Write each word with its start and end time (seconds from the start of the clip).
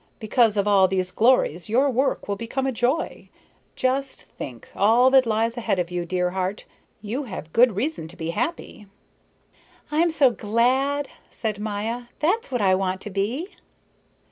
Because 0.19 0.57
of 0.57 0.67
all 0.67 0.87
these 0.87 1.11
glories 1.11 1.69
your 1.69 1.87
work 1.87 2.27
will 2.27 2.35
become 2.35 2.65
a 2.65 2.71
joy. 2.71 3.29
Just 3.75 4.23
think 4.23 4.67
all 4.75 5.11
that 5.11 5.27
lies 5.27 5.57
ahead 5.57 5.77
of 5.77 5.91
you, 5.91 6.05
dear 6.05 6.31
heart. 6.31 6.65
You 7.03 7.25
have 7.25 7.53
good 7.53 7.75
reason 7.75 8.07
to 8.07 8.17
be 8.17 8.31
happy." 8.31 8.87
"I'm 9.91 10.09
so 10.09 10.31
glad," 10.31 11.07
said 11.29 11.59
Maya, 11.59 12.05
"that's 12.19 12.49
what 12.51 12.63
I 12.63 12.73
want 12.73 12.99
to 13.01 13.11
be." 13.11 13.49